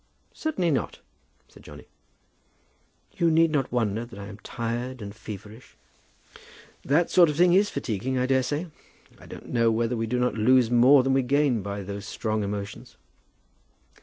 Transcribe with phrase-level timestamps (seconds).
[0.33, 0.97] "Certainly not,"
[1.47, 1.85] said Johnny.
[3.17, 5.75] "You need not wonder that I am tired and feverish."
[6.83, 8.65] "That sort of thing is fatiguing, I dare say.
[9.19, 12.43] I don't know whether we do not lose more than we gain by those strong
[12.43, 12.97] emotions."